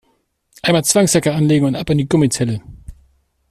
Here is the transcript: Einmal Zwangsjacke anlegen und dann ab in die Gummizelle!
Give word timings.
Einmal 0.63 0.83
Zwangsjacke 0.83 1.31
anlegen 1.31 1.63
und 1.67 1.73
dann 1.73 1.81
ab 1.83 1.91
in 1.91 1.99
die 1.99 2.09
Gummizelle! 2.09 2.59